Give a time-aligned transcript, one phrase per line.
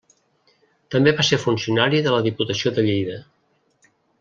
[0.95, 3.21] També va ser funcionari de la Diputació de Lleida.